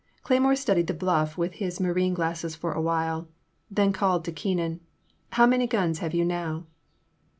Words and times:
Cleymore 0.23 0.57
studied 0.57 0.87
the 0.87 0.95
bluff 0.95 1.37
with 1.37 1.53
his 1.61 1.79
marine 1.79 2.15
glasses 2.15 2.55
for 2.55 2.71
awhile, 2.73 3.27
then 3.69 3.93
called 3.93 4.25
to 4.25 4.31
Keenan: 4.31 4.79
How 5.33 5.45
many 5.45 5.67
guns 5.67 5.99
have 5.99 6.15
you 6.15 6.25
now 6.25 6.65